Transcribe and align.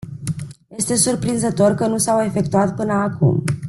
Este 0.71 0.95
surprinzător 0.97 1.75
că 1.75 1.87
nu 1.87 1.97
s-au 1.97 2.21
efectuat 2.21 2.75
până 2.75 2.93
acum. 2.93 3.43